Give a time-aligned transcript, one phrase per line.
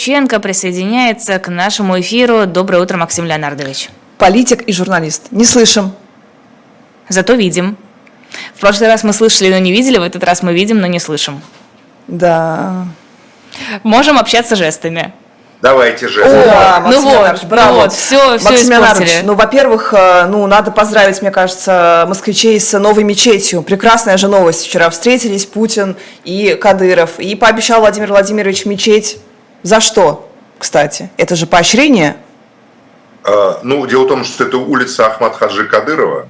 [0.00, 2.46] Ченко присоединяется к нашему эфиру.
[2.46, 3.90] Доброе утро, Максим Леонардович.
[4.16, 5.24] Политик и журналист.
[5.30, 5.92] Не слышим.
[7.10, 7.76] Зато видим.
[8.54, 11.00] В прошлый раз мы слышали, но не видели, в этот раз мы видим, но не
[11.00, 11.42] слышим.
[12.06, 12.86] Да.
[13.82, 15.12] Можем общаться жестами.
[15.60, 16.24] Давайте же.
[16.24, 17.68] О, да, Максим ну вот, браво.
[17.68, 19.20] Ну вот, все, все Максим испортили.
[19.24, 23.60] ну, во-первых, э, ну, надо поздравить, мне кажется, москвичей с новой мечетью.
[23.60, 24.64] Прекрасная же новость.
[24.64, 25.94] Вчера встретились Путин
[26.24, 27.20] и Кадыров.
[27.20, 29.18] И пообещал Владимир Владимирович мечеть
[29.62, 31.10] за что, кстати?
[31.16, 32.16] Это же поощрение?
[33.24, 36.28] А, ну, дело в том, что это улица Ахмад Хаджи Кадырова,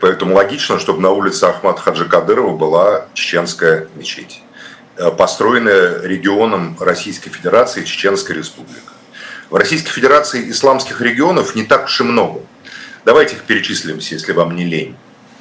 [0.00, 4.42] поэтому логично, чтобы на улице Ахмад Хаджи Кадырова была чеченская мечеть,
[4.96, 8.92] э, построенная регионом Российской Федерации Чеченская Республика.
[9.50, 12.40] В Российской Федерации исламских регионов не так уж и много.
[13.04, 14.96] Давайте их перечислим, если вам не лень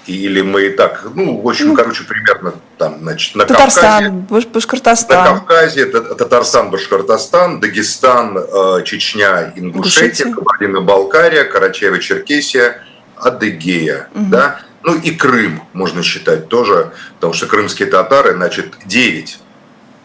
[0.08, 4.48] или мы и так, ну, в общем, ну, короче, примерно там, значит, на Татарстан, Кавказе,
[4.54, 5.24] Башкортостан.
[5.24, 12.76] На Кавказе, Татарстан, Башкортостан, Дагестан, э, Чечня, Ингушетия, Кабардино-Балкария, Карачаево-Черкесия,
[13.18, 14.26] Адыгея, угу.
[14.30, 19.40] да, ну и Крым можно считать тоже, потому что крымские татары, значит, 9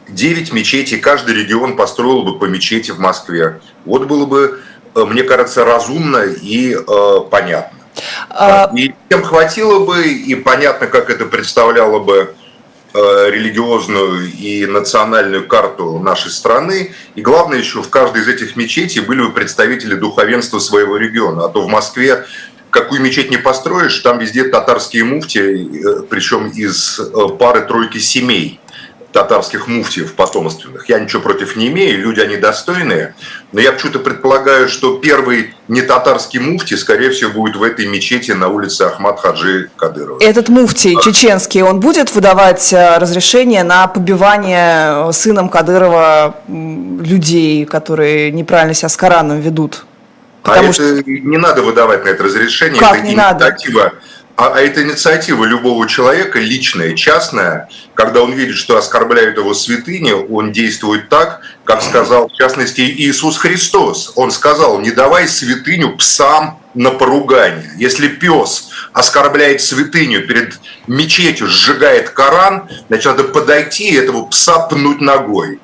[0.09, 3.61] 9 мечетей, каждый регион построил бы по мечети в Москве.
[3.85, 4.61] Вот было бы,
[4.95, 7.79] э, мне кажется, разумно и э, понятно.
[8.31, 8.71] А...
[8.77, 12.35] И тем хватило бы, и понятно, как это представляло бы
[12.95, 16.95] э, религиозную и национальную карту нашей страны.
[17.15, 21.45] И главное еще, в каждой из этих мечетей были бы представители духовенства своего региона.
[21.45, 22.25] А то в Москве
[22.71, 28.59] какую мечеть не построишь, там везде татарские муфти, э, причем из э, пары-тройки семей
[29.13, 30.89] татарских муфтиев потомственных.
[30.89, 33.15] Я ничего против не имею, люди они достойные,
[33.53, 38.33] но я почему-то предполагаю, что первый не татарский муфти, скорее всего, будет в этой мечети
[38.33, 40.19] на улице Ахмад Хаджи Кадырова.
[40.21, 48.33] Этот муфти чеченский, он будет выдавать э, разрешение на побивание э, сыном Кадырова людей, которые
[48.33, 49.85] неправильно себя с Кораном ведут?
[50.43, 50.83] А Потому а что...
[50.83, 53.57] это не надо выдавать на это разрешение, как это не надо?
[54.43, 60.11] А, а это инициатива любого человека, личная, частная, когда он видит, что оскорбляют его святыни,
[60.11, 64.13] он действует так, как сказал, в частности, Иисус Христос.
[64.17, 67.71] Он сказал, не давай святыню псам на поругание.
[67.77, 70.59] Если пес оскорбляет святыню перед
[70.89, 75.61] мечетью, сжигает Коран, значит, надо подойти и этого пса пнуть ногой.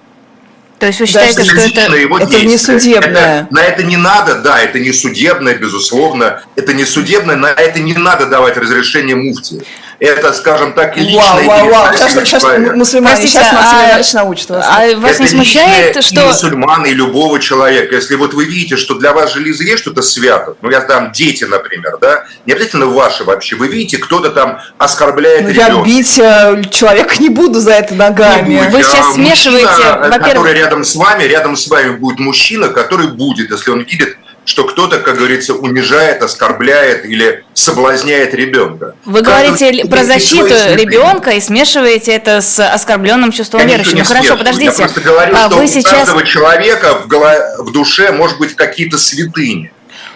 [0.79, 3.43] То есть вы считаете, что это, его это не судебное?
[3.43, 6.43] Это, на это не надо, да, это не судебное, безусловно.
[6.55, 9.63] Это не судебное, на это не надо давать разрешение муфти.
[10.01, 11.17] Это, скажем так, и.
[11.17, 11.97] Вау, вау, вау.
[11.97, 12.45] Сейчас, сейчас
[12.75, 14.67] мусульмане, Простите, сейчас а, научат вас.
[14.69, 16.21] А вас это не смущает, что...
[16.21, 17.97] И мусульман, и любого человека.
[17.97, 21.99] Если вот вы видите, что для вас железо что-то свято, ну, я там дети, например,
[22.01, 25.73] да, не обязательно ваши вообще, вы видите, кто-то там оскорбляет ну, ребенка.
[25.73, 28.69] Я бить э, человека не буду за это ногами.
[28.71, 30.53] Вы сейчас смешиваете, во-первых...
[30.53, 34.17] рядом с вами, рядом с вами будет мужчина, который будет, если он видит
[34.49, 38.95] что кто-то, как говорится, унижает, оскорбляет или соблазняет ребенка.
[39.05, 43.99] Вы говорите про защиту ребенка и смешиваете это с оскорбленным чувством верующего.
[43.99, 44.67] Ну хорошо, подождите.
[44.67, 45.93] Я просто говорю, а что вы у сейчас...
[45.93, 47.35] каждого человека в, голо...
[47.59, 49.71] в душе может быть какие-то святыни.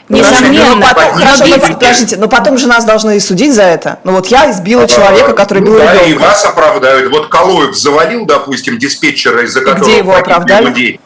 [0.08, 0.76] Несомненно.
[0.76, 3.98] Но потом, хорошо, подождите, но потом же нас должны судить за это.
[4.04, 6.10] Ну вот я избила а, человека, который ну, бил да, ребенка.
[6.10, 7.10] и вас оправдают.
[7.12, 10.66] Вот Калоев завалил, допустим, диспетчера, из-за которого где его оправдали?
[10.66, 11.00] людей.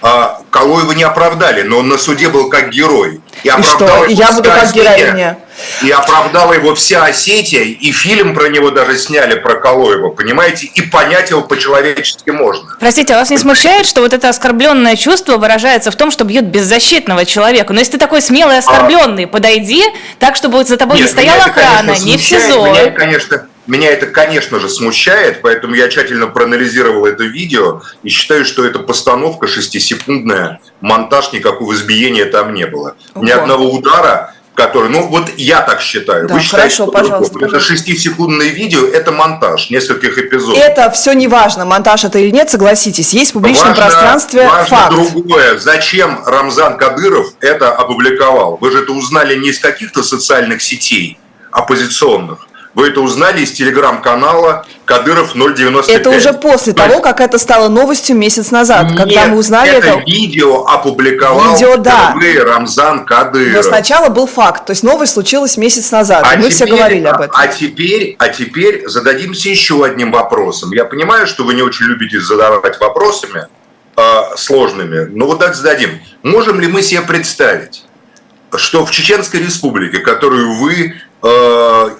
[0.00, 3.20] А, Калоева не оправдали, но он на суде был как герой.
[3.42, 4.06] И, и что?
[4.06, 5.38] Я буду как героиня.
[5.82, 10.66] И оправдала его вся Осетия, и фильм про него даже сняли, про Калоева, понимаете?
[10.66, 12.76] И понять его по-человечески можно.
[12.78, 16.44] Простите, а вас не смущает, что вот это оскорбленное чувство выражается в том, что бьют
[16.44, 17.72] беззащитного человека?
[17.72, 19.28] Но если ты такой смелый и оскорбленный, а...
[19.28, 19.84] подойди
[20.20, 22.66] так, чтобы за тобой Нет, не стояла охрана, не в СИЗО.
[22.66, 28.44] Меня, конечно, меня это, конечно же, смущает, поэтому я тщательно проанализировал это видео и считаю,
[28.44, 32.96] что это постановка шестисекундная, монтаж, никакого избиения там не было.
[33.14, 33.24] Ого.
[33.24, 36.26] Ни одного удара, который, ну вот я так считаю.
[36.26, 40.58] Да, Вы считаете, хорошо, пожалуйста, это шестисекундное видео, это монтаж нескольких эпизодов.
[40.58, 44.76] Это все не важно, монтаж это или нет, согласитесь, есть в публичном важно, пространстве важно
[44.76, 44.90] факт.
[44.90, 48.56] другое, зачем Рамзан Кадыров это опубликовал?
[48.60, 51.18] Вы же это узнали не из каких-то социальных сетей
[51.52, 52.47] оппозиционных,
[52.78, 55.88] вы это узнали из телеграм-канала Кадыров 095.
[55.88, 59.72] Это уже после То того, как это стало новостью месяц назад, нет, когда мы узнали
[59.72, 59.88] это.
[59.88, 62.14] это видео опубликовал видео, да.
[62.44, 63.52] Рамзан Кадыров.
[63.52, 67.06] Но сначала был факт, то есть новость случилась месяц назад, а мы теперь, все говорили
[67.06, 67.34] об этом.
[67.36, 70.70] А теперь, а теперь зададимся еще одним вопросом.
[70.72, 73.48] Я понимаю, что вы не очень любите задавать вопросами
[73.96, 74.02] э,
[74.36, 75.98] сложными, но вот так зададим.
[76.22, 77.82] Можем ли мы себе представить,
[78.56, 81.28] что в Чеченской республике, которую вы э,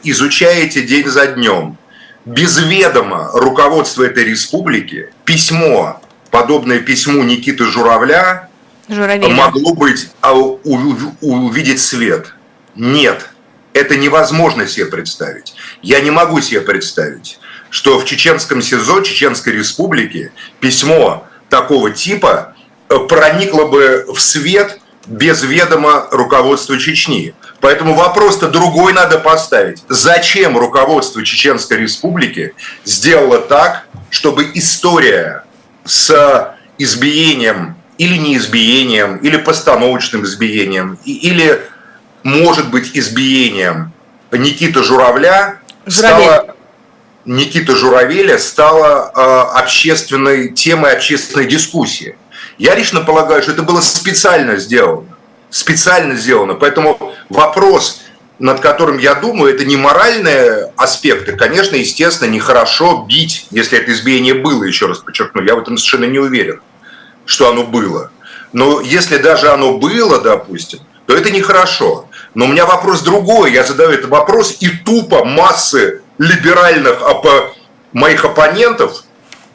[0.04, 1.76] изучаете день за днем,
[2.24, 6.00] без ведома руководства этой республики письмо
[6.30, 8.48] подобное письму Никиты Журавля
[8.88, 9.28] Журавеля.
[9.28, 12.34] могло быть а, увидеть свет.
[12.74, 13.30] Нет,
[13.72, 15.54] это невозможно себе представить.
[15.82, 17.38] Я не могу себе представить,
[17.70, 22.54] что в чеченском СИЗО Чеченской Республики письмо такого типа
[22.88, 27.34] э, проникло бы в свет без ведома руководства Чечни.
[27.60, 29.82] Поэтому вопрос-то другой надо поставить.
[29.88, 35.44] Зачем руководство Чеченской Республики сделало так, чтобы история
[35.84, 41.60] с избиением или неизбиением, или постановочным избиением, или,
[42.22, 43.92] может быть, избиением
[44.30, 46.24] Никиты Журавля Журавель.
[46.24, 46.54] стала
[47.28, 52.16] Никита Журавеля стала э, общественной темой общественной дискуссии.
[52.58, 55.16] Я лично полагаю, что это было специально сделано.
[55.50, 56.54] Специально сделано.
[56.54, 58.02] Поэтому вопрос,
[58.38, 61.36] над которым я думаю, это не моральные аспекты.
[61.36, 65.42] Конечно, естественно, нехорошо бить, если это избиение было, еще раз подчеркну.
[65.42, 66.60] Я в этом совершенно не уверен,
[67.24, 68.10] что оно было.
[68.52, 72.08] Но если даже оно было, допустим, то это нехорошо.
[72.34, 73.52] Но у меня вопрос другой.
[73.52, 77.00] Я задаю этот вопрос, и тупо массы либеральных
[77.92, 79.04] моих оппонентов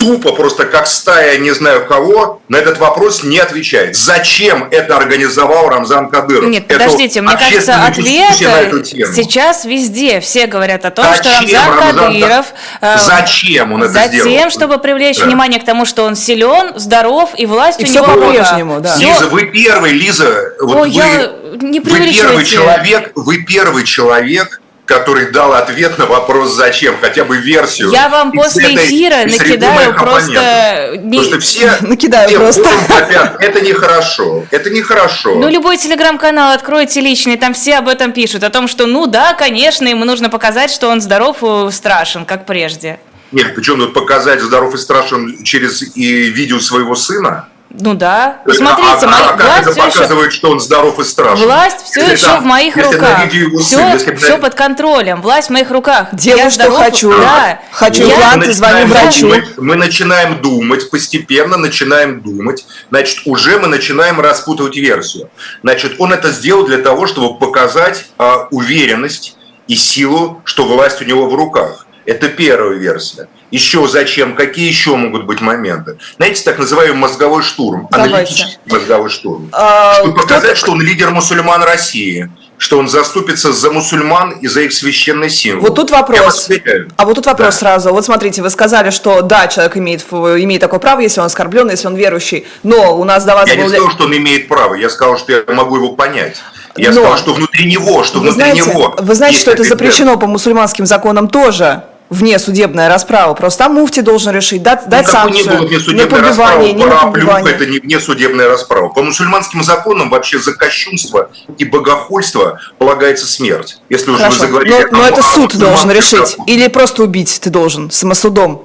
[0.03, 3.95] тупо, просто как стая не знаю кого, на этот вопрос не отвечает.
[3.95, 6.49] Зачем это организовал Рамзан Кадыров?
[6.49, 10.19] Нет, подождите, мне кажется, ответ сейчас везде.
[10.19, 12.45] Все говорят о том, Зачем что Рамзан, Рамзан Кадыров...
[12.81, 14.31] Э, Зачем он это затем, сделал?
[14.31, 15.25] Затем, чтобы привлечь да.
[15.25, 18.95] внимание к тому, что он силен, здоров, и власть и у все него по-прежнему, да.
[18.95, 21.31] Лиза, вы первый, Лиза, вот Ой, вы, я...
[21.61, 27.37] не вы первый человек, вы первый человек, который дал ответ на вопрос «Зачем?», хотя бы
[27.37, 27.91] версию.
[27.91, 30.97] Я вам после этой, эфира накидаю просто...
[30.97, 31.17] Не...
[31.17, 32.69] Потому что все, накидаю все просто.
[32.89, 35.35] Хотят, это нехорошо, это нехорошо.
[35.35, 39.33] Ну, любой телеграм-канал откройте личный, там все об этом пишут, о том, что, ну да,
[39.33, 42.99] конечно, ему нужно показать, что он здоров и страшен, как прежде.
[43.31, 47.47] Нет, причем тут показать здоров и страшен через и видео своего сына?
[47.73, 48.41] Ну да.
[48.45, 50.37] Посмотрите, а, а, власть это показывает, еще...
[50.37, 51.45] что он здоров и страшен?
[51.45, 53.29] Власть все если еще там, в моих руках.
[53.59, 55.23] Все, сын, все под контролем.
[55.23, 56.09] Власть в моих руках.
[56.13, 57.11] Делаю, я что здоров, хочу.
[57.11, 57.59] Да.
[57.71, 58.13] Хочу я...
[58.13, 59.21] импланты, звоню врачу.
[59.21, 62.63] Думать, мы начинаем думать, постепенно начинаем думать.
[62.91, 65.31] Значит, уже мы начинаем распутывать версию.
[65.63, 69.35] Значит, он это сделал для того, чтобы показать а, уверенность
[69.67, 71.87] и силу, что власть у него в руках.
[72.05, 73.27] Это первая версия.
[73.53, 74.35] Еще зачем?
[74.35, 75.99] Какие еще могут быть моменты?
[76.17, 78.15] Знаете, так называемый мозговой штурм, Давайте.
[78.15, 79.49] аналитический мозговой штурм.
[79.51, 84.61] А, чтобы показать, что он лидер мусульман России что он заступится за мусульман и за
[84.61, 85.67] их священный символ.
[85.67, 86.49] Вот тут вопрос.
[86.95, 87.59] А вот тут вопрос да.
[87.59, 87.91] сразу.
[87.91, 91.87] Вот смотрите, вы сказали, что да, человек имеет, имеет такое право, если он оскорблен, если
[91.87, 92.47] он верующий.
[92.61, 93.63] Но у нас до вас Я был...
[93.63, 94.75] не сказал, что он имеет право.
[94.75, 96.37] Я сказал, что я могу его понять.
[96.77, 97.01] Я Но...
[97.01, 98.95] сказал, что внутри него, что внутри знаете, него.
[98.97, 103.33] Вы знаете, что это запрещено по мусульманским законам тоже вне судебная расправа.
[103.33, 107.53] Просто там муфти должен решить, дать, дать ну, санкцию не побивание, не побивание.
[107.53, 108.89] Это не вне судебная расправа.
[108.89, 113.79] По мусульманским законам вообще за кощунство и богохульство полагается смерть.
[113.89, 114.87] Если уже вы заговорили...
[114.91, 116.37] Но, но это суд должен решить.
[116.47, 118.63] Или просто убить ты должен самосудом.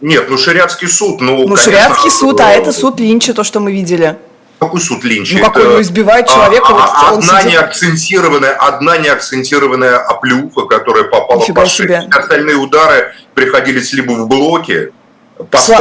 [0.00, 3.60] Нет, ну шариатский суд, ну, Ну, конечно, шариатский суд, а это суд Линча, то, что
[3.60, 4.18] мы видели.
[4.60, 5.36] Какой суд Линча?
[5.36, 6.66] Ну, какой, ну, избивает а, человека.
[6.68, 12.06] А, вот, одна, неакцентированная, одна неакцентированная оплюха, которая попала Нифига по шее.
[12.10, 14.92] Остальные удары приходились либо в блоке,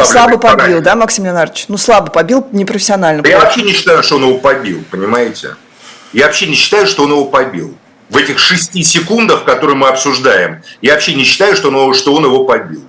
[0.06, 1.66] Слабо побил, да, Максим Леонардович?
[1.68, 3.28] Ну, слабо побил, непрофессионально.
[3.28, 5.56] Я вообще не считаю, что он его побил, понимаете?
[6.14, 7.76] Я вообще не считаю, что он его побил.
[8.10, 12.24] В этих шести секундах, которые мы обсуждаем, я вообще не считаю, что он, что он
[12.24, 12.84] его побил.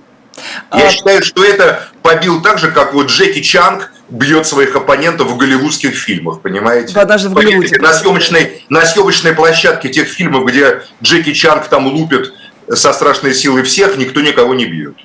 [0.73, 0.89] Я а...
[0.89, 5.95] считаю, что это побил так же, как вот Джеки Чанг бьет своих оппонентов в голливудских
[5.95, 6.93] фильмах, понимаете?
[6.93, 7.77] Да, даже в Голливуде.
[7.79, 12.33] На съемочной, на съемочной площадке тех фильмов, где Джеки Чанг там лупит
[12.69, 14.95] со страшной силой всех, никто никого не бьет.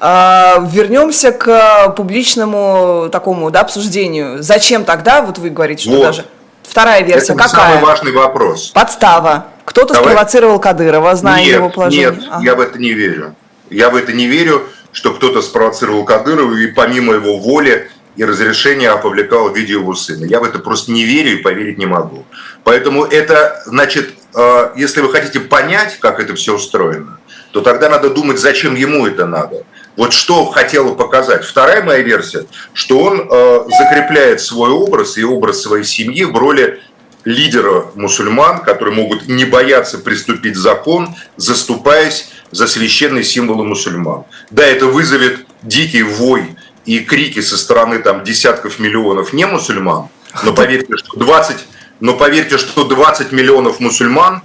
[0.00, 4.42] А, вернемся к публичному такому да, обсуждению.
[4.42, 6.02] Зачем тогда, вот вы говорите, что вот.
[6.02, 6.24] даже...
[6.64, 7.48] Вторая версия Это какая?
[7.48, 8.72] самый важный вопрос.
[8.74, 9.46] Подстава.
[9.64, 10.10] Кто-то Давай.
[10.10, 12.10] спровоцировал Кадырова, зная нет, его положение.
[12.10, 12.44] Нет, ага.
[12.44, 13.34] я в это не верю.
[13.70, 18.90] Я в это не верю, что кто-то спровоцировал Кадырова и помимо его воли и разрешение
[18.90, 20.24] опубликовал видео его сына.
[20.24, 22.26] Я в это просто не верю и поверить не могу.
[22.64, 27.20] Поэтому это, значит, э, если вы хотите понять, как это все устроено,
[27.52, 29.62] то тогда надо думать, зачем ему это надо.
[29.96, 31.44] Вот что хотела показать.
[31.44, 36.80] Вторая моя версия, что он э, закрепляет свой образ и образ своей семьи в роли
[37.24, 44.24] лидера мусульман, которые могут не бояться приступить закон, заступаясь за священные символы мусульман.
[44.50, 46.56] Да, это вызовет дикий вой
[46.88, 50.08] и крики со стороны там, десятков миллионов не мусульман,
[50.42, 51.56] но поверьте, что 20,
[52.00, 54.40] но поверьте, что 20 миллионов мусульман,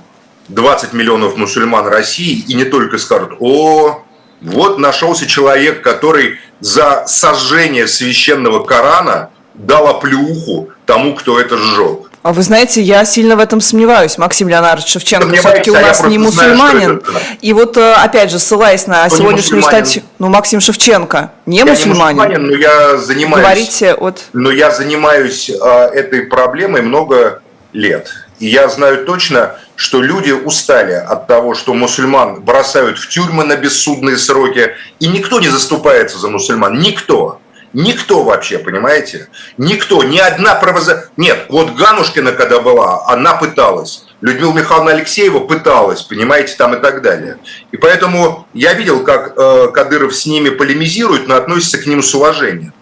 [0.50, 4.04] 20 миллионов мусульман России, и не только скажут, о,
[4.42, 12.12] Вот нашелся человек, который за сожжение священного Корана дал оплюху тому, кто это сжег.
[12.24, 16.04] А вы знаете, я сильно в этом сомневаюсь, Максим Леонардович Шевченко все-таки у а нас
[16.06, 17.02] не мусульманин.
[17.06, 21.58] Знаю, и вот, э, опять же, ссылаясь на Кто сегодняшнюю статью, ну, Максим Шевченко, не
[21.58, 22.18] я мусульманин.
[22.18, 23.44] Не мусульманин, но я занимаюсь...
[23.44, 24.22] Говорите от...
[24.32, 27.42] Но я занимаюсь а, этой проблемой много
[27.74, 28.14] лет.
[28.40, 33.58] И я знаю точно, что люди устали от того, что мусульман бросают в тюрьмы на
[33.58, 36.80] бессудные сроки, и никто не заступается за мусульман.
[36.80, 37.42] Никто.
[37.74, 39.28] Никто вообще, понимаете?
[39.58, 41.10] Никто, ни одна правоза...
[41.18, 44.06] Нет, вот Ганушкина, когда была, она пыталась.
[44.22, 47.40] Людмила Михайловна Алексеева пыталась, понимаете, там и так далее.
[47.72, 52.14] И поэтому я видел, как э, Кадыров с ними полемизирует, но относится к ним с
[52.14, 52.74] уважением.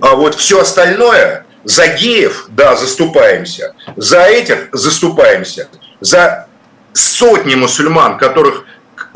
[0.00, 5.68] А вот все остальное, за геев, да, заступаемся, за этих заступаемся,
[6.00, 6.48] за
[6.94, 8.64] сотни мусульман, которых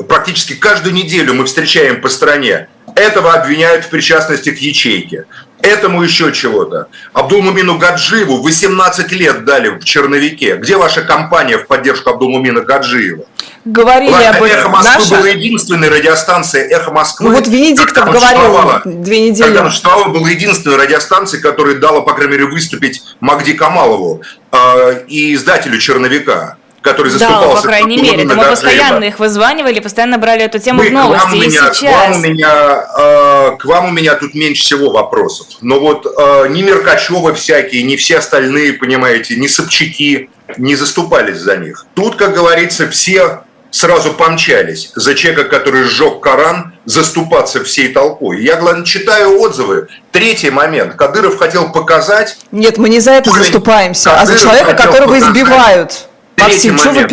[0.07, 5.25] практически каждую неделю мы встречаем по стране, этого обвиняют в причастности к ячейке.
[5.61, 6.87] Этому еще чего-то.
[7.13, 10.57] Абдулмумину Гаджиеву 18 лет дали в черновике.
[10.57, 13.25] Где ваша компания в поддержку Абдулмумина Гаджиева?
[13.63, 14.59] Говорили Ладно, об этом.
[14.59, 15.15] «Эхо Москвы» наша...
[15.15, 17.29] была единственной радиостанцией «Эхо Москвы».
[17.29, 19.47] Ну вот Венедиктов говорил две недели.
[19.47, 24.21] Когда существовала, была единственной радиостанцией, которая дала, по крайней мере, выступить Магди Камалову
[24.51, 27.47] э, и издателю «Черновика» который заступался.
[27.47, 28.25] Да, по крайней мере.
[28.25, 31.23] Мы постоянно их вызванивали, постоянно брали эту тему Вы, в новости.
[31.23, 31.79] К вам, и меня, сейчас...
[31.79, 35.47] к, вам у меня, э, к вам у меня тут меньше всего вопросов.
[35.61, 41.57] Но вот э, ни Меркачева всякие, ни все остальные, понимаете, ни Собчаки не заступались за
[41.57, 41.85] них.
[41.95, 48.43] Тут, как говорится, все сразу помчались за человека, который сжег Коран, заступаться всей толпой.
[48.43, 49.87] Я, главное, читаю отзывы.
[50.11, 50.95] Третий момент.
[50.95, 52.37] Кадыров хотел показать...
[52.51, 56.07] Нет, мы не за это заступаемся, Кадыров а за человека, которого показать, избивают.
[56.35, 56.97] Третий Максим, момент.
[56.97, 57.07] что вы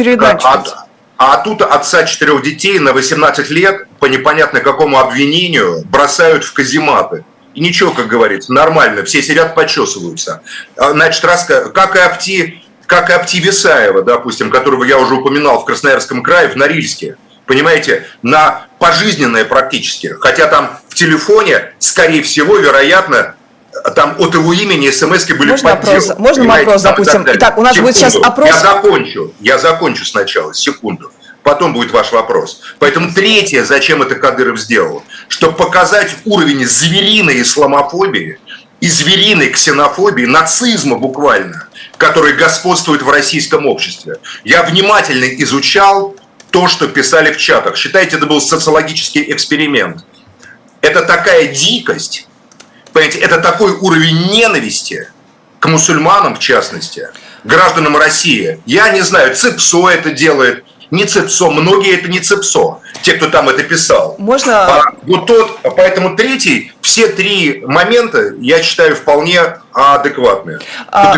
[1.19, 6.53] А, а тут отца четырех детей на 18 лет по непонятно какому обвинению бросают в
[6.55, 7.25] казематы.
[7.55, 10.43] И ничего, как говорится, нормально, все сидят, почесываются.
[10.77, 15.61] А, значит, раз, как и Апти, как и Апти Висаева, допустим, которого я уже упоминал
[15.61, 20.15] в Красноярском крае, в Норильске, понимаете, на пожизненное практически.
[20.21, 23.35] Хотя там в телефоне, скорее всего, вероятно,
[23.95, 27.27] там от его имени смс были Можно вопрос, можно вопрос, допустим.
[27.27, 27.93] Итак, у нас секунду.
[27.93, 28.49] будет сейчас опрос.
[28.49, 31.13] Я закончу, я закончу сначала, секунду.
[31.43, 32.61] Потом будет ваш вопрос.
[32.79, 38.39] Поэтому третье, зачем это Кадыров сделал, чтобы показать уровень звериной исламофобии
[38.81, 44.17] и звериной ксенофобии, нацизма буквально, который господствует в российском обществе.
[44.45, 46.15] Я внимательно изучал
[46.51, 47.77] то, что писали в чатах.
[47.77, 50.05] Считайте, это был социологический эксперимент.
[50.83, 52.27] Это такая дикость,
[52.93, 55.09] Понимаете, это такой уровень ненависти
[55.59, 57.09] к мусульманам, в частности,
[57.45, 58.61] гражданам России.
[58.67, 63.49] Я не знаю, ЦИПСО это делает, не ЦИПСО, многие это не ЦИПСО, те, кто там
[63.49, 64.17] это писал.
[64.19, 64.79] Можно...
[64.79, 69.41] А, вот тот, поэтому третий, все три момента, я считаю, вполне
[69.73, 70.59] адекватные.
[70.89, 71.17] А...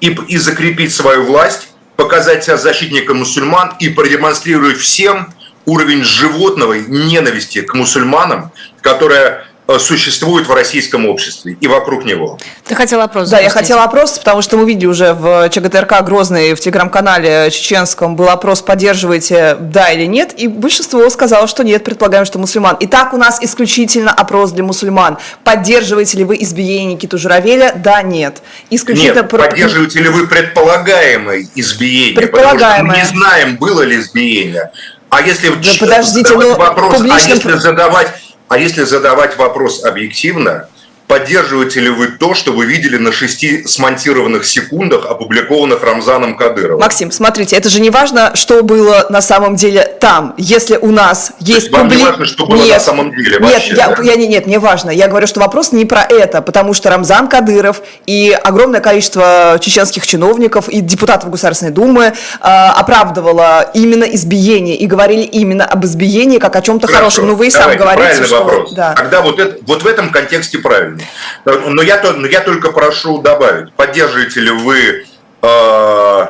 [0.00, 5.32] И, и закрепить свою власть, показать себя защитником мусульман и продемонстрировать всем
[5.64, 9.46] уровень животного ненависти к мусульманам, которая
[9.78, 12.38] существует в российском обществе и вокруг него.
[12.66, 16.54] Ты хотел опрос Да, я хотела опрос, потому что мы видели уже в ЧГТРК Грозный,
[16.54, 22.24] в телеграм-канале чеченском был опрос, поддерживаете да или нет, и большинство сказало, что нет, предполагаем,
[22.24, 22.76] что мусульман.
[22.80, 25.18] Итак, у нас исключительно опрос для мусульман.
[25.44, 27.72] Поддерживаете ли вы избиение Никиту Журавеля?
[27.74, 28.42] Да, нет.
[28.70, 29.44] Исключительно нет, про...
[29.44, 32.14] поддерживаете ли вы предполагаемое избиение?
[32.14, 32.90] Предполагаемое.
[32.90, 34.70] Потому что мы не знаем, было ли избиение.
[35.08, 38.08] А если да, подождите, задавать ну, вопрос, а если задавать
[38.52, 40.68] а если задавать вопрос объективно,
[41.12, 46.80] Поддерживаете ли вы то, что вы видели на шести смонтированных секундах, опубликованных Рамзаном Кадыровым?
[46.80, 50.34] Максим, смотрите, это же не важно, что было на самом деле там.
[50.38, 51.70] Если у нас есть...
[51.70, 51.98] Вам публи...
[51.98, 54.02] не важно, что было нет, на самом деле вообще, Нет, я, да?
[54.02, 54.88] я, не, нет, не важно.
[54.88, 60.06] Я говорю, что вопрос не про это, потому что Рамзан Кадыров и огромное количество чеченских
[60.06, 66.56] чиновников и депутатов Государственной Думы э, оправдывало именно избиение и говорили именно об избиении как
[66.56, 67.26] о чем-то хорошем.
[67.26, 68.44] Ну, вы и сам говорите, что...
[68.44, 68.72] Вопрос.
[68.72, 68.94] Да.
[68.94, 71.01] Тогда вот, это, вот в этом контексте правильно.
[71.44, 75.06] Но я, но я только прошу добавить, поддерживаете ли вы
[75.42, 76.26] э,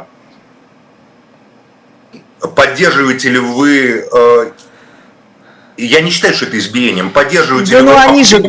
[2.55, 4.51] поддерживаете ли вы э,
[5.77, 7.11] я не считаю, что это избиением.
[7.11, 8.43] Поддерживаете да, ли ну вы они же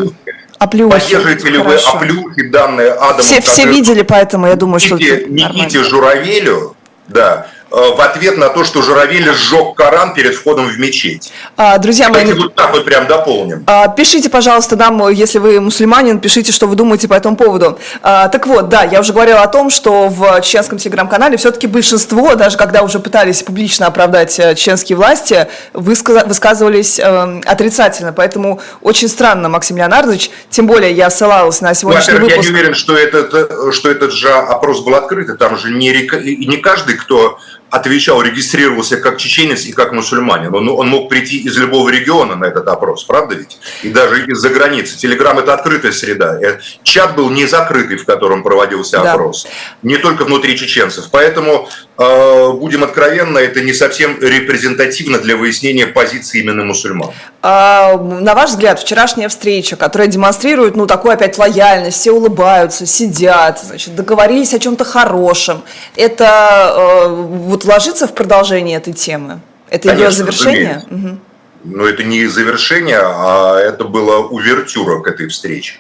[0.60, 0.92] оплюхи.
[0.92, 1.92] Поддерживаете ли Хорошо.
[1.92, 3.20] вы оплюхи, данные Адаму?
[3.20, 6.76] Все, все видели, поэтому я думаю, Никите, что Никите Журавелю,
[7.08, 11.32] да, в ответ на то, что Журавель сжег Коран перед входом в мечеть.
[11.58, 13.64] А, друзья мои, Давайте вот так вот прям дополним.
[13.66, 17.80] А, пишите, пожалуйста, нам, если вы мусульманин, пишите, что вы думаете по этому поводу.
[18.04, 22.36] А, так вот, да, я уже говорила о том, что в чеченском телеграм-канале все-таки большинство,
[22.36, 28.14] даже когда уже пытались публично оправдать э, чеченские власти, высказывались э, отрицательно.
[28.14, 32.46] Поэтому очень странно, Максим Леонардович, тем более я ссылалась на сегодняшний Во-первых, выпуск.
[32.46, 35.38] я не уверен, что этот, что этот же опрос был открытый.
[35.38, 35.90] Там же не,
[36.46, 37.40] не каждый, кто
[37.74, 40.54] отвечал, регистрировался как чеченец и как мусульманин.
[40.54, 43.58] Он, он мог прийти из любого региона на этот опрос, правда ведь?
[43.82, 44.96] И даже из-за границы.
[44.96, 46.40] Телеграм– это открытая среда.
[46.40, 49.14] Э, чат был не закрытый, в котором проводился да.
[49.14, 49.48] опрос.
[49.82, 51.06] Не только внутри чеченцев.
[51.10, 57.12] Поэтому, будем откровенны, это не совсем репрезентативно для выяснения позиции именно мусульман.
[57.42, 63.62] А, на ваш взгляд, вчерашняя встреча, которая демонстрирует, ну, такую опять лояльность, все улыбаются, сидят,
[63.64, 65.64] значит, договорились о чем-то хорошем,
[65.96, 69.42] это э, вот ложится в продолжение этой темы?
[69.70, 70.84] Это Конечно, ее завершение?
[70.90, 71.20] Угу.
[71.66, 75.76] Но это не завершение, а это была увертюра к этой встрече.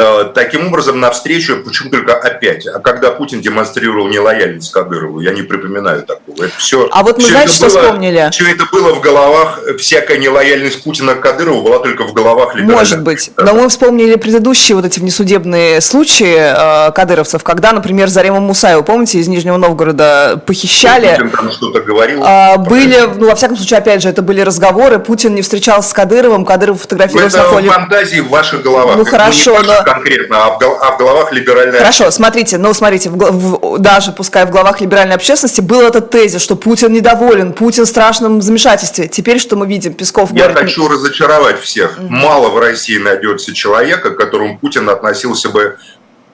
[0.00, 5.42] Э, таким образом, навстречу, почему только опять, а когда Путин демонстрировал нелояльность Кадырову, я не
[5.42, 6.44] припоминаю такого.
[6.44, 8.28] Это все, а вот мы все знаете, что было, вспомнили?
[8.30, 12.78] Все это было в головах, всякая нелояльность Путина к Кадырову была только в головах либеральных.
[12.78, 18.38] Может быть, но мы вспомнили предыдущие вот эти внесудебные случаи э, кадыровцев, когда, например, Зарема
[18.38, 21.08] Мусаева, помните, из Нижнего Новгорода похищали.
[21.10, 22.22] Путин там что-то говорил.
[22.22, 25.92] Э, были, ну, во всяком случае, опять же, это были разговоры, Путин не встречался с
[25.92, 27.68] Кадыровым, Кадыров фотографировался на фоне...
[27.68, 28.96] фантазии в ваших головах.
[28.96, 33.16] Ну, хорошо, но конкретно, а в, а в головах либеральной Хорошо, смотрите, ну смотрите, в,
[33.16, 37.88] в, даже пускай в головах либеральной общественности был этот тезис, что Путин недоволен, Путин в
[37.88, 39.08] страшном замешательстве.
[39.08, 39.94] Теперь что мы видим?
[39.94, 40.58] Песков Я говорит...
[40.58, 41.98] хочу разочаровать всех.
[41.98, 42.08] Mm-hmm.
[42.08, 45.76] Мало в России найдется человека, к которому Путин относился бы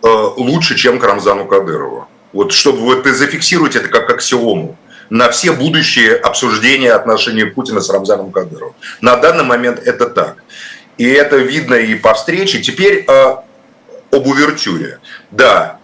[0.02, 2.08] э, лучше, чем к Рамзану Кадырову.
[2.32, 4.76] Вот чтобы вот зафиксировать это как аксиому
[5.10, 8.74] на все будущие обсуждения отношений Путина с Рамзаном Кадыровым.
[9.00, 10.36] На данный момент это так.
[10.98, 12.60] И это видно и по встрече.
[12.60, 13.36] Теперь э,
[14.10, 15.00] об увертюре.
[15.30, 15.80] Да,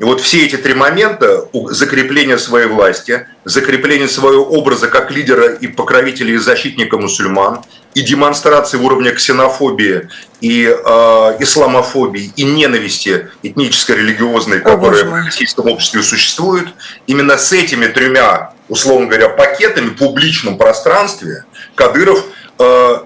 [0.00, 5.68] и вот все эти три момента– закрепление своей власти, закрепление своего образа как лидера и
[5.68, 7.60] покровителя и защитника мусульман,
[7.94, 10.08] и демонстрации уровня ксенофобии
[10.40, 16.66] и э, исламофобии и ненависти этнической, религиозной, которая в российском обществе существует,
[17.06, 21.44] именно с этими тремя, условно говоря, пакетами в публичном пространстве
[21.76, 22.24] Кадыров
[22.58, 22.96] э,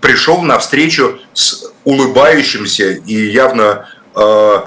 [0.00, 4.60] пришел на встречу с улыбающимся и явно э,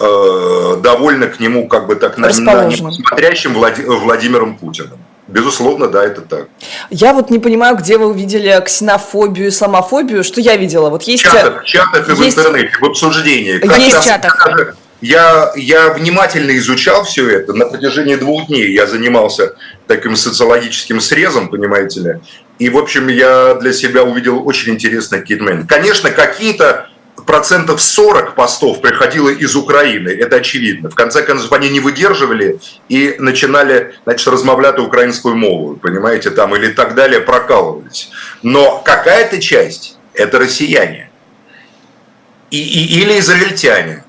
[0.00, 4.98] э, довольно к нему, как бы так, на, на смотрящим Влади, Владимиром Путиным.
[5.28, 6.48] Безусловно, да, это так.
[6.88, 10.88] Я вот не понимаю, где вы увидели ксенофобию, исламофобию, что я видела.
[10.88, 11.22] Вот есть...
[11.22, 12.20] В чатах, в чатах есть...
[12.20, 13.58] и в интернете, в обсуждении.
[13.58, 14.74] Как есть в чатах.
[15.00, 18.72] Я, я внимательно изучал все это на протяжении двух дней.
[18.72, 19.54] Я занимался
[19.86, 22.20] таким социологическим срезом, понимаете ли.
[22.58, 26.88] И, в общем, я для себя увидел очень интересный какие Конечно, какие-то
[27.26, 30.90] процентов 40 постов приходило из Украины, это очевидно.
[30.90, 32.58] В конце концов, они не выдерживали
[32.88, 38.10] и начинали, значит, размовлять украинскую мову, понимаете, там, или так далее, прокалывались.
[38.42, 41.10] Но какая-то часть– это россияне.
[42.50, 44.04] И, и, или израильтяне.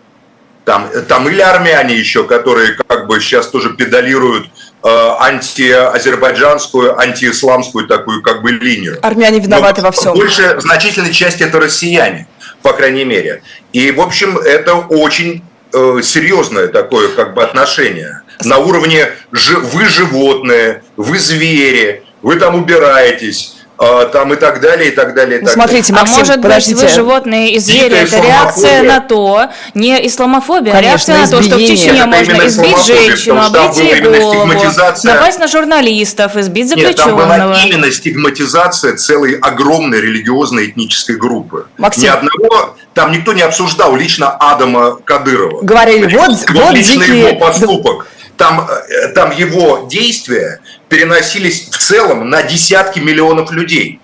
[0.70, 4.46] Там, там или армяне еще, которые как бы сейчас тоже педалируют
[4.84, 4.88] э,
[5.20, 9.00] антиазербайджанскую, антиисламскую такую как бы линию.
[9.02, 10.14] Армяне виноваты Но во всем.
[10.14, 12.28] Больше, значительная часть это россияне
[12.62, 13.42] по крайней мере.
[13.74, 15.42] И, в общем, это очень
[15.74, 18.22] э, серьезное такое как бы отношение.
[18.44, 25.14] На уровне вы животные, вы звери, вы там убираетесь, там и так далее, и так
[25.14, 26.02] далее, и так Смотрите, далее.
[26.02, 26.76] Максим, а может подождите.
[26.76, 31.42] быть, вы животные и звери, это реакция на то, не исламофобия, а реакция на то,
[31.42, 34.46] что в Чечне можно избить женщину, обойти голову,
[35.04, 37.20] напасть на журналистов, избить заключенного.
[37.22, 41.68] Нет, там была именно стигматизация целой огромной религиозной этнической группы.
[41.78, 42.04] Максим.
[42.04, 45.62] Ни одного, там никто не обсуждал лично Адама Кадырова.
[45.62, 47.30] Говорили, вот, вот лично дикие...
[47.30, 48.08] его поступок
[48.40, 54.00] там, э, там его действия переносились целом на десятки миллионов людей.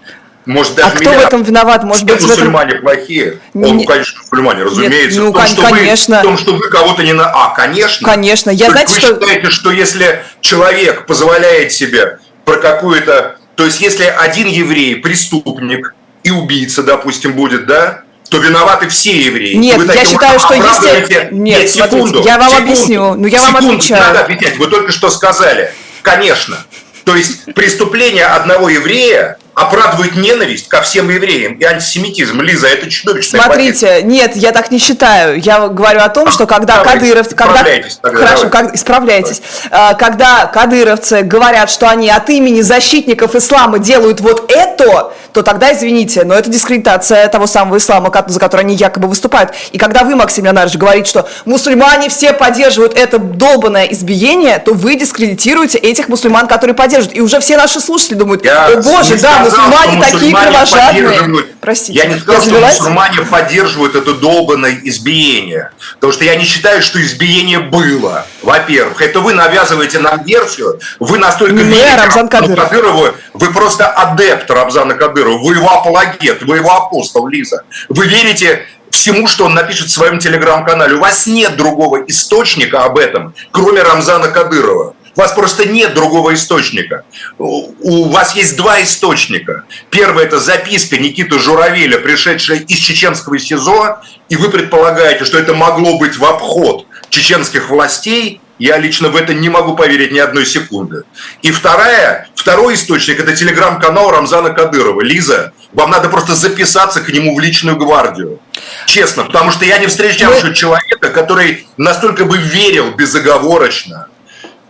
[0.46, 1.84] Может, даже а кто в этом виноват?
[1.84, 2.84] Может быть, мусульмане этом...
[2.84, 3.40] плохие?
[3.54, 3.72] Не...
[3.72, 5.20] Он, конечно, мусульмане, разумеется.
[5.20, 6.16] Нет, ну, в том, что конечно.
[6.16, 7.32] Вы, в том, что вы кого-то не на...
[7.32, 8.08] А, конечно.
[8.08, 8.52] Конечно.
[8.52, 9.08] Я, знаете, вы что...
[9.16, 13.38] считаете, что если человек позволяет себе про какую-то...
[13.56, 19.56] То есть, если один еврей преступник и убийца, допустим, будет, да, то виноваты все евреи.
[19.56, 21.30] Нет, вы я считаю, что если...
[21.32, 24.04] Нет, Нет секунду, смотрите, я вам секунду, объясню, ну я секунду, вам отвечаю.
[24.04, 25.72] Надо отвечать, вы только что сказали,
[26.02, 26.58] конечно.
[27.06, 32.42] То есть преступление одного еврея оправдывают ненависть ко всем евреям и антисемитизм.
[32.42, 33.42] Лиза, это чудовищно.
[33.42, 34.02] Смотрите, потеря.
[34.06, 35.40] нет, я так не считаю.
[35.40, 37.36] Я говорю о том, что когда давайте, Кадыров...
[37.36, 39.42] Когда, хорошо, как, исправляйтесь.
[39.72, 39.98] Давайте.
[39.98, 46.24] Когда кадыровцы говорят, что они от имени защитников ислама делают вот это, то тогда, извините,
[46.26, 49.52] но это дискредитация того самого ислама, за который они якобы выступают.
[49.72, 54.96] И когда вы, Максим Леонардович, говорите, что мусульмане все поддерживают это долбанное избиение, то вы
[54.96, 57.18] дискредитируете этих мусульман, которые поддерживают.
[57.18, 61.46] И уже все наши слушатели думают, я о боже, да, мусульмане такие кровожадные.
[61.62, 62.00] Простите.
[62.00, 65.72] Я не сказал, я что мусульмане поддерживают это долбанное избиение.
[65.96, 68.26] Потому что я не считаю, что избиение было.
[68.42, 72.70] Во-первых, это вы навязываете нам версию, вы настолько не верите Рамзан Кадыров.
[72.70, 77.64] Кадырову, вы просто адепт Рамзана Кадырова, вы его апологет, вы его апостол, Лиза.
[77.90, 80.96] Вы верите всему, что он напишет в своем телеграм-канале.
[80.96, 84.96] У вас нет другого источника об этом, кроме Рамзана Кадырова.
[85.16, 87.06] У вас просто нет другого источника.
[87.38, 89.64] У вас есть два источника.
[89.90, 95.98] Первый– это записка Никиты Журавеля, пришедшая из чеченского СИЗО, и вы предполагаете, что это могло
[95.98, 101.04] быть в обход чеченских властей, я лично в это не могу поверить ни одной секунды.
[101.42, 105.02] И вторая, второй источник– это телеграм-канал Рамзана Кадырова.
[105.02, 108.40] Лиза, вам надо просто записаться к нему в личную гвардию.
[108.86, 114.08] Честно, потому что я не встречал еще человека, который настолько бы верил безоговорочно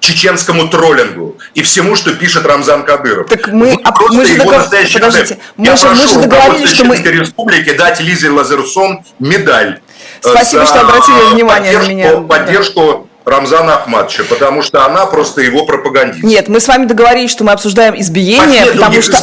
[0.06, 3.28] чеченскому троллингу и всему, что пишет Рамзан Кадыров.
[3.28, 4.64] Так мы, а, мы же, договор...
[4.64, 6.98] Подождите, мы же, мы же договорились, что мы...
[6.98, 9.80] Республики дать Лизе Лазерсон медаль.
[10.20, 12.18] Спасибо, за что обратили внимание на меня.
[12.18, 16.24] Поддержку Рамзана Ахматовича, потому что она просто его пропагандист.
[16.24, 19.18] Нет, мы с вами договорились, что мы обсуждаем избиение, а потому что...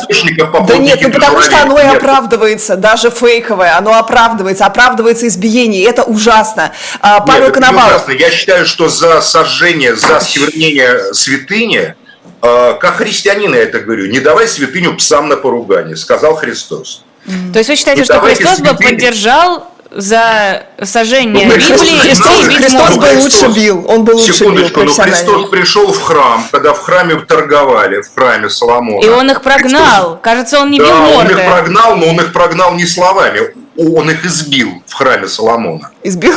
[0.53, 5.85] По да нет, ну потому что оно и оправдывается, даже фейковое, оно оправдывается, оправдывается избиение,
[5.85, 6.73] это ужасно.
[7.01, 7.87] А, Павел нет, Коновалов...
[7.87, 8.13] ужасно.
[8.13, 11.95] Я считаю, что за сожжение, за сквернение святыни,
[12.41, 17.05] а, как христианин я это говорю, не давай святыню псам на поругание, сказал Христос.
[17.53, 22.97] То есть вы считаете, что Христос бы поддержал за сожжение ну, Библии Христос, и Христос
[22.97, 23.85] был лучше бил.
[23.89, 28.15] Он был лучше Секундочку, бил но Христос пришел в храм, когда в храме торговали, в
[28.15, 29.05] храме Соломона.
[29.05, 30.05] И он их прогнал.
[30.05, 30.19] Христос...
[30.23, 31.35] Кажется, он не да, бил морды.
[31.35, 33.41] он их прогнал, но он их прогнал не словами.
[33.77, 35.91] Он их избил в храме Соломона.
[36.03, 36.35] Избил?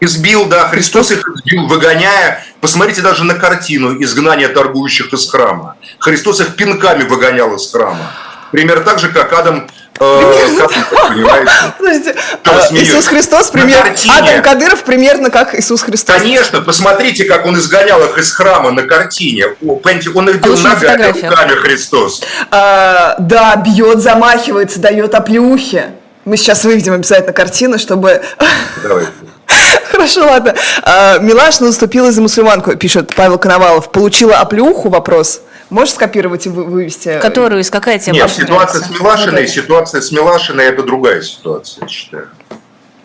[0.00, 2.44] Избил, да, Христос их избил, выгоняя.
[2.60, 5.76] Посмотрите даже на картину изгнания торгующих из храма.
[5.98, 8.12] Христос их пинками выгонял из храма.
[8.52, 9.66] Пример так же, как Адам
[11.78, 16.16] Подождите, а, Иисус Христос пример, Адам Кадыров примерно как Иисус Христос.
[16.16, 19.46] Конечно, посмотрите, как он изгонял их из храма на картине.
[19.62, 22.22] Он их бил ногами, руками Христос.
[22.50, 25.84] А, да, бьет, замахивается, дает оплеухи.
[26.24, 28.20] Мы сейчас выведем обязательно картину, чтобы...
[28.82, 29.06] Давай.
[29.92, 30.54] Хорошо, ладно.
[30.82, 33.92] А, Милаш наступила за мусульманку, пишет Павел Коновалов.
[33.92, 34.88] Получила оплеуху?
[34.88, 35.42] Вопрос.
[35.74, 37.18] Можешь скопировать и вывести?
[37.20, 38.96] Которую, из какая тебе Нет, ситуация нравится?
[38.96, 42.28] с Милашиной, ситуация с Милашиной– это другая ситуация, я считаю.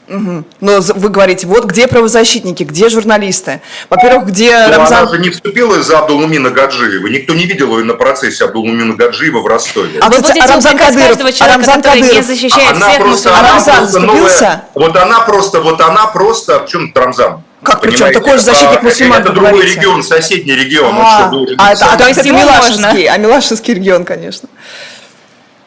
[0.08, 0.43] Угу.
[0.62, 3.62] Но вы говорите, вот где правозащитники, где журналисты?
[3.89, 4.99] Во-первых, где Но Рамзан...
[4.99, 7.08] Она же не вступила из-за Абдулмумина Гаджиева.
[7.08, 9.97] Никто не видел ее на процессе Абдулмумина Гаджиева в Ростове.
[9.99, 12.17] А, а вы будете а Рамзан Кадыров, человека, а Рамзан который Кадыров.
[12.17, 13.45] не защищает она всех просто, мусульман.
[13.45, 14.63] А Рамзан вступился?
[14.75, 17.43] Вот она просто, вот она просто, в чем Рамзан?
[17.63, 18.12] Как причем?
[18.13, 19.22] Такой же защитник а, мусульман.
[19.22, 20.95] Это другой регион, соседний регион.
[20.98, 24.48] А, что, а, это, а, то есть это Милашинский, а Милашинский регион, конечно.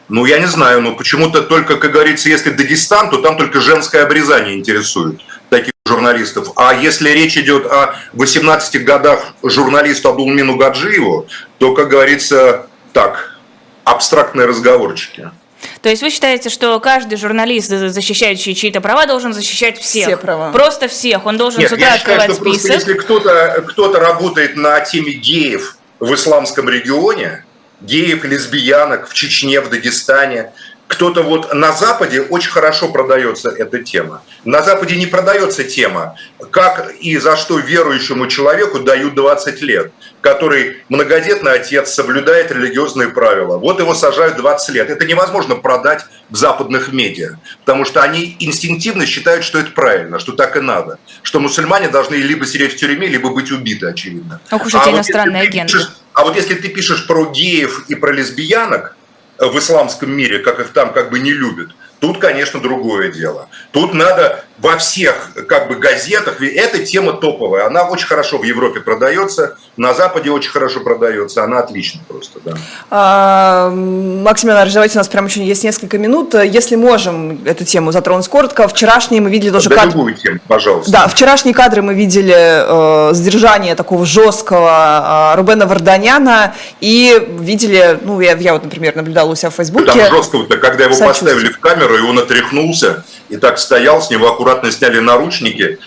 [0.09, 4.03] Ну, я не знаю, но почему-то только, как говорится, если Дагестан, то там только женское
[4.03, 6.49] обрезание интересует таких журналистов.
[6.55, 11.27] А если речь идет о 18 годах журналисту Абдулмину Гаджиеву,
[11.57, 13.37] то, как говорится, так,
[13.83, 15.31] абстрактные разговорчики.
[15.81, 20.07] То есть вы считаете, что каждый журналист, защищающий чьи-то права, должен защищать всех?
[20.07, 20.51] Все права.
[20.51, 21.25] Просто всех.
[21.25, 22.67] Он должен Нет, с утра я открывать считаю, что список.
[22.67, 27.45] Просто, если кто-то кто работает на теме геев в исламском регионе,
[27.81, 30.51] геев, лесбиянок в Чечне, в Дагестане,
[30.93, 34.21] кто-то вот на Западе очень хорошо продается эта тема.
[34.45, 36.15] На Западе не продается тема,
[36.51, 43.57] как и за что верующему человеку дают 20 лет, который многодетный отец, соблюдает религиозные правила.
[43.57, 44.89] Вот его сажают 20 лет.
[44.89, 50.33] Это невозможно продать в западных медиа, потому что они инстинктивно считают, что это правильно, что
[50.33, 54.39] так и надо, что мусульмане должны либо сидеть в тюрьме, либо быть убиты, очевидно.
[54.51, 55.73] Ох уж эти а иностранные вот агенты.
[55.73, 58.95] Пишешь, а вот если ты пишешь про геев и про лесбиянок,
[59.37, 61.69] в исламском мире, как их там как бы не любят,
[61.99, 63.49] тут, конечно, другое дело.
[63.71, 66.41] Тут надо во всех как бы газетах.
[66.41, 71.59] Эта тема топовая, она очень хорошо в Европе продается, на Западе очень хорошо продается, она
[71.59, 72.53] отлично просто, да.
[72.89, 76.35] А, Максим Иванович, давайте у нас прям еще есть несколько минут.
[76.35, 79.91] Если можем эту тему затронуть коротко, вчерашние мы видели тоже да, кадры.
[79.91, 80.91] любую тему, пожалуйста.
[80.91, 88.21] Да, вчерашние кадры мы видели э, задержание такого жесткого э, Рубена Варданяна и видели, ну
[88.21, 89.85] я, я вот, например, наблюдала у себя в Фейсбуке.
[89.87, 94.31] Там жесткого-то, когда его поставили в камеру, и он отряхнулся, и так стоял, с него
[94.31, 95.79] аккуратно сняли наручники,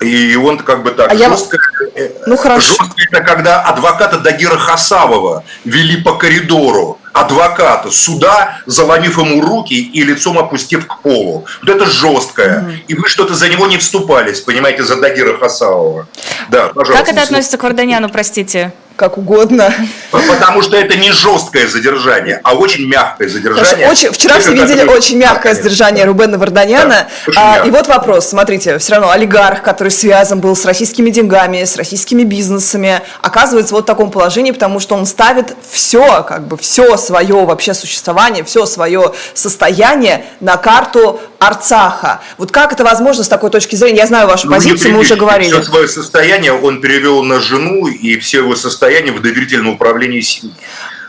[0.00, 1.58] и он как бы так а жестко.
[1.94, 2.02] Я...
[2.02, 2.68] Э, ну хорошо.
[2.68, 6.98] Жестко это когда адвоката Дагира Хасавова вели по коридору.
[7.12, 11.46] Адвоката суда, заломив ему руки и лицом опустив к полу.
[11.62, 12.60] Вот это жесткое.
[12.60, 12.70] Угу.
[12.88, 16.06] И вы что-то за него не вступались, понимаете, за Дагира Хасавова.
[16.50, 17.04] Да, пожалуйста.
[17.04, 18.72] Как это относится к Варданяну, простите?
[18.96, 19.72] Как угодно.
[20.10, 23.90] Потому что это не жесткое задержание, а очень мягкое задержание.
[23.90, 24.96] Очень, вчера все видели который...
[24.96, 27.08] очень мягкое да, задержание Рубена Варданяна.
[27.26, 31.62] Да, а, и вот вопрос, смотрите, все равно олигарх, который связан был с российскими деньгами,
[31.62, 36.56] с российскими бизнесами, оказывается вот в таком положении, потому что он ставит все, как бы
[36.56, 42.20] все свое вообще существование, все свое состояние на карту Арцаха.
[42.38, 43.98] Вот как это возможно с такой точки зрения?
[43.98, 45.50] Я знаю вашу ну, позицию, мы уже говорили.
[45.50, 50.54] Все свое состояние он перевел на жену и все его состояние в доверительном управлении семьи.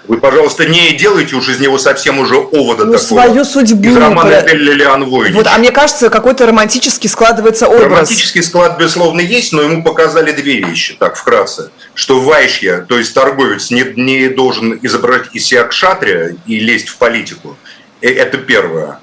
[0.08, 2.98] Вы, пожалуйста, не делайте уж из него совсем уже овода ну, такого.
[2.98, 3.90] свою судьбу.
[3.90, 4.54] Из романа про...
[4.54, 5.36] Лилиан Войнич.
[5.36, 7.84] Вот, а мне кажется, какой-то романтический складывается образ.
[7.84, 11.72] Романтический склад, безусловно, есть, но ему показали две вещи, так, вкратце.
[11.94, 16.96] Что Вайшья, то есть торговец, не, не должен изображать из себя кшатрия и лезть в
[16.98, 17.58] политику.
[18.02, 19.00] Э, это первое.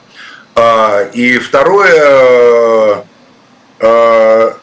[0.54, 3.04] А, и второе,
[3.80, 4.56] а,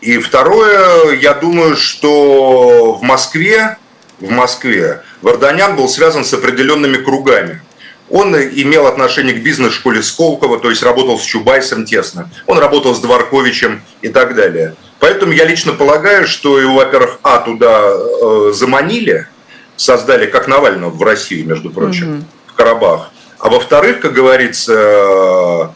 [0.00, 3.76] и второе, я думаю, что в Москве,
[4.18, 7.60] в Москве Варданян был связан с определенными кругами.
[8.08, 12.30] Он имел отношение к бизнес-школе Сколково, то есть работал с Чубайсом тесно.
[12.46, 14.74] Он работал с Дворковичем и так далее.
[14.98, 19.28] Поэтому я лично полагаю, что его, во-первых, а, туда э, заманили,
[19.76, 22.24] создали, как Навального в России, между прочим, угу.
[22.48, 23.10] в Карабах.
[23.40, 25.74] А во-вторых, как говорится,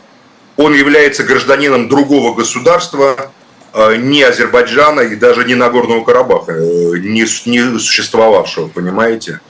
[0.57, 3.33] он является гражданином другого государства,
[3.73, 9.41] э, не Азербайджана и даже не Нагорного Карабаха, э, не, не существовавшего, понимаете?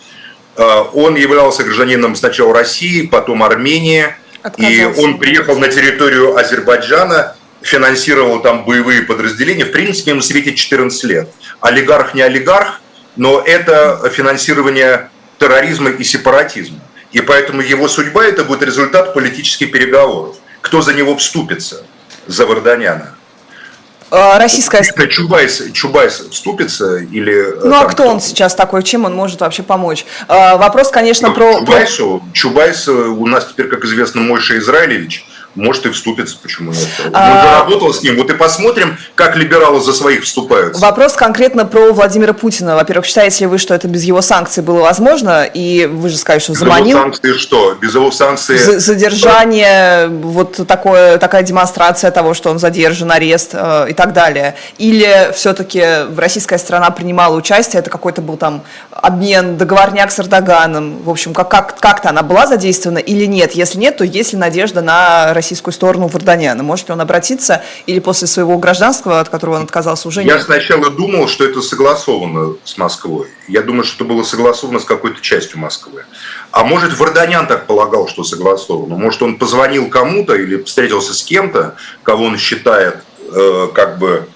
[0.56, 4.14] Э, он являлся гражданином сначала России, потом Армении,
[4.58, 9.64] и он приехал на территорию Азербайджана, финансировал там боевые подразделения.
[9.64, 11.30] В принципе, ему светит 14 лет.
[11.60, 12.80] Олигарх не олигарх,
[13.16, 16.80] но это финансирование терроризма и сепаратизма.
[17.14, 20.36] И поэтому его судьба– это будет результат политических переговоров.
[20.60, 21.84] Кто за него вступится?
[22.26, 23.14] За Варданяна.
[24.10, 24.78] А, российская...
[24.82, 27.56] Это Чубайс, Чубайс вступится или...
[27.62, 30.04] Ну а кто он сейчас такой, чем он может вообще помочь?
[30.26, 31.60] А, вопрос, конечно, ну, про...
[31.60, 35.24] Чубайсу, Чубайс у нас теперь, как известно, Мойша Израилевич,
[35.54, 36.88] может и вступится, почему нет.
[37.12, 37.62] А...
[37.64, 38.16] Он работал с ним.
[38.16, 40.78] Вот и посмотрим, как либералы за своих вступают.
[40.78, 42.74] Вопрос конкретно про Владимира Путина.
[42.76, 45.44] Во-первых, считаете ли вы, что это без его санкций было возможно?
[45.44, 46.84] И вы же сказали, что заманил.
[46.84, 47.74] Без его санкций что?
[47.74, 48.58] Без его санкций...
[48.58, 54.56] Задержание, вот такое, такая демонстрация того, что он задержан, арест э, и так далее.
[54.78, 55.84] Или все-таки
[56.16, 61.02] российская страна принимала участие, это какой-то был там обмен, договорняк с Эрдоганом.
[61.02, 63.52] В общем, как, как, как-то она была задействована или нет?
[63.52, 66.62] Если нет, то есть ли надежда на российскую сторону Варданяна?
[66.62, 70.42] Может ли он обратиться или после своего гражданства, от которого он отказался, уже Я нет?
[70.42, 73.28] сначала думал, что это согласовано с Москвой.
[73.46, 76.04] Я думаю, что это было согласовано с какой-то частью Москвы.
[76.50, 78.96] А может, Варданян так полагал, что согласовано.
[78.96, 82.96] Может, он позвонил кому-то или встретился с кем-то, кого он считает
[83.30, 84.26] э, как бы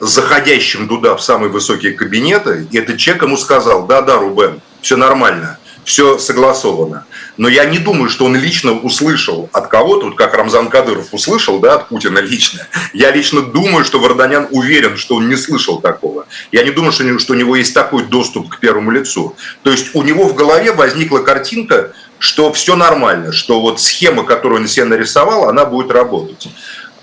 [0.00, 5.58] заходящим туда в самые высокие кабинеты, и этот человек ему сказал, да-да, Рубен, все нормально,
[5.84, 7.06] все согласовано.
[7.36, 11.58] Но я не думаю, что он лично услышал от кого-то, вот как Рамзан Кадыров услышал,
[11.58, 12.66] да, от Путина лично.
[12.92, 16.26] Я лично думаю, что Варданян уверен, что он не слышал такого.
[16.52, 19.36] Я не думаю, что у него есть такой доступ к первому лицу.
[19.62, 24.62] То есть у него в голове возникла картинка, что все нормально, что вот схема, которую
[24.62, 26.48] он себе нарисовал, она будет работать.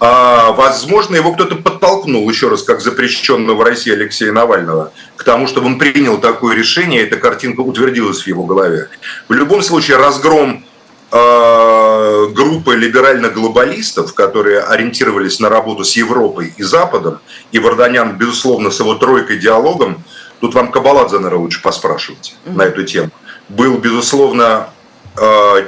[0.03, 5.45] А, возможно, его кто-то подтолкнул, еще раз, как запрещенного в России Алексея Навального, к тому,
[5.45, 8.89] чтобы он принял такое решение, эта картинка утвердилась в его голове.
[9.29, 10.65] В любом случае, разгром
[11.11, 17.19] а, группы либерально-глобалистов, которые ориентировались на работу с Европой и Западом,
[17.51, 20.03] и Варданян, безусловно, с его тройкой диалогом,
[20.39, 22.55] тут вам Кабаладзе, наверное, лучше поспрашивать mm-hmm.
[22.55, 23.11] на эту тему,
[23.49, 24.69] был, безусловно,
[25.15, 25.63] а,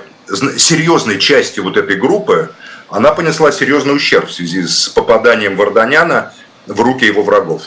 [0.57, 2.49] серьезной частью вот этой группы,
[2.93, 6.31] она понесла серьезный ущерб в связи с попаданием Варданяна
[6.67, 7.63] в руки его врагов.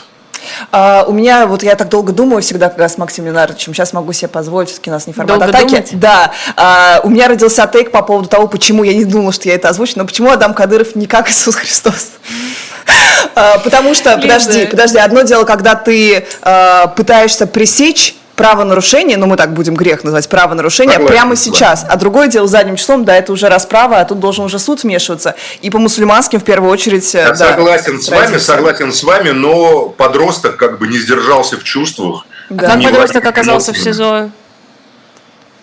[0.71, 4.13] А, у меня, вот я так долго думаю всегда, когда с Максимом Ленардовичем, сейчас могу
[4.13, 5.67] себе позволить, все-таки у нас не формат долго атаки.
[5.67, 5.99] Думать?
[5.99, 6.31] Да.
[6.55, 9.67] А, у меня родился тейк по поводу того, почему, я не думала, что я это
[9.67, 12.11] озвучу, но почему Адам Кадыров не как Иисус Христос?
[13.35, 19.35] А, потому что, подожди, подожди, одно дело, когда ты а, пытаешься пресечь правонарушение, ну мы
[19.35, 21.85] так будем грех называть, правонарушение Согласен, прямо сейчас.
[21.89, 25.35] А другое дело задним числом, да, это уже расправа, а тут должен уже суд вмешиваться.
[25.61, 27.11] И по мусульманским в первую очередь...
[27.13, 31.63] Я да, согласен с вами, согласен с вами, но подросток как бы не сдержался в
[31.63, 32.25] чувствах.
[32.49, 32.67] Да.
[32.67, 34.29] А как подросток оказался в СИЗО?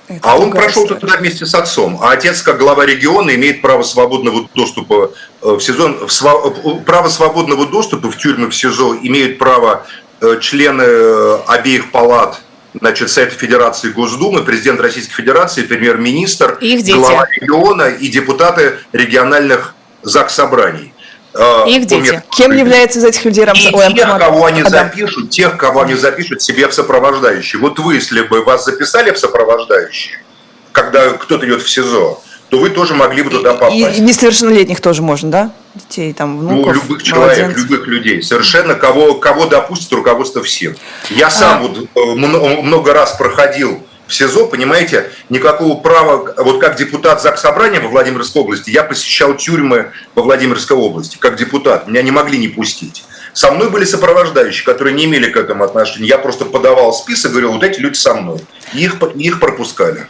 [0.06, 1.00] Это а он прошел история.
[1.00, 1.98] туда вместе с отцом.
[2.02, 6.06] А отец, как глава региона, имеет право свободного доступа э, в сезон.
[6.06, 9.86] В право свободного доступа в тюрьмы в СИЗО имеют право
[10.20, 12.42] э, члены э, обеих палат
[12.74, 20.92] значит, Совета Федерации Госдумы, президент Российской Федерации, премьер-министр, глава региона и депутаты региональных ЗАГС собраний.
[21.34, 22.22] А, Их дети.
[22.36, 23.74] Кем является из этих людей Рамзан?
[23.74, 24.72] Ой, тех, кого они Адам.
[24.72, 27.60] запишут, тех, кого они запишут себе в сопровождающие.
[27.60, 30.22] Вот вы, если бы вас записали в сопровождающие,
[30.70, 32.22] когда кто-то идет в СИЗО,
[32.54, 33.74] то вы тоже могли бы туда попасть.
[33.74, 35.50] И, и несовершеннолетних тоже можно, да?
[35.74, 38.22] Детей, там, ну, внуков, Ну, любых человек, любых людей.
[38.22, 40.76] Совершенно кого, кого допустит руководство всем.
[41.10, 41.66] Я сам а...
[41.66, 47.80] вот э, много раз проходил в СИЗО, понимаете, никакого права, вот как депутат ЗАГС Собрания
[47.80, 52.46] во Владимирской области, я посещал тюрьмы во Владимирской области, как депутат, меня не могли не
[52.46, 53.02] пустить.
[53.32, 56.06] Со мной были сопровождающие, которые не имели к этому отношения.
[56.06, 58.38] Я просто подавал список, говорил, вот эти люди со мной.
[58.74, 60.06] И их, их пропускали.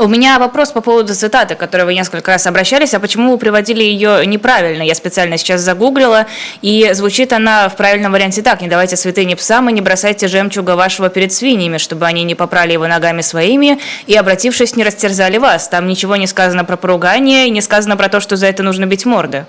[0.00, 2.94] У меня вопрос по поводу цитаты, к которой вы несколько раз обращались.
[2.94, 4.84] А почему вы приводили ее неправильно?
[4.84, 6.28] Я специально сейчас загуглила,
[6.62, 8.60] и звучит она в правильном варианте так.
[8.60, 12.74] «Не давайте святыни псам и не бросайте жемчуга вашего перед свиньями, чтобы они не попрали
[12.74, 15.66] его ногами своими и, обратившись, не растерзали вас».
[15.66, 18.86] Там ничего не сказано про поругание и не сказано про то, что за это нужно
[18.86, 19.46] бить морды.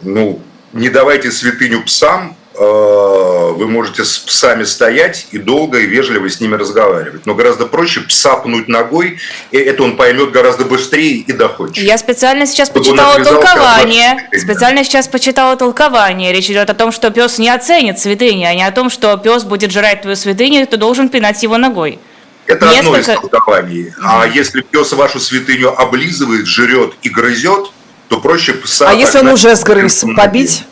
[0.00, 0.38] Ну,
[0.72, 6.56] не давайте святыню псам, вы можете с псами стоять и долго и вежливо с ними
[6.56, 7.24] разговаривать.
[7.26, 9.18] Но гораздо проще пса пнуть ногой,
[9.50, 11.84] и это он поймет гораздо быстрее и доходчиво.
[11.84, 14.28] Я специально сейчас Чтобы почитала толкование.
[14.36, 16.32] Специально сейчас почитала толкование.
[16.32, 19.44] Речь идет о том, что пес не оценит святыни, а не о том, что пес
[19.44, 21.98] будет жрать твою святыню, и ты должен пинать его ногой.
[22.46, 22.78] Это Несколько...
[22.78, 23.88] одно из толкований.
[23.88, 24.02] Mm-hmm.
[24.02, 27.70] А если пес вашу святыню облизывает, жрет и грызет,
[28.08, 28.88] то проще пса...
[28.88, 30.64] А если он уже сгрыз, побить?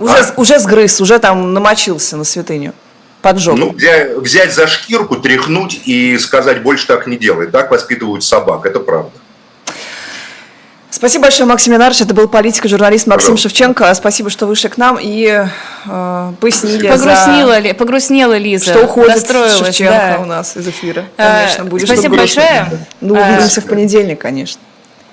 [0.00, 0.32] Уже, а?
[0.36, 2.72] уже сгрыз, уже там намочился на святыню.
[3.20, 3.58] Поджог.
[3.58, 7.48] Ну, взять, взять за шкирку, тряхнуть и сказать, больше так не делай.
[7.48, 9.12] Так воспитывают собак, это правда.
[10.88, 12.00] Спасибо большое, Максим Янарч.
[12.00, 13.48] Это был политик и журналист Максим Пожалуйста.
[13.48, 13.94] Шевченко.
[13.94, 15.46] Спасибо, что вышли к нам и
[15.86, 16.88] э, пояснили.
[16.88, 17.74] Погрустнела, за...
[17.74, 18.70] погрустнела Лиза.
[18.70, 20.18] Что уходит Шевченко да.
[20.20, 21.04] у нас из эфира.
[21.16, 22.66] А, конечно, будет Спасибо большое.
[23.00, 23.64] Ну, увидимся а...
[23.64, 24.60] в понедельник, конечно.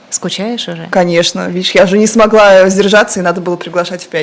[0.09, 0.87] Скучаешь уже?
[0.89, 1.47] Конечно.
[1.49, 4.15] Видишь, я уже не смогла сдержаться, и надо было приглашать в пять.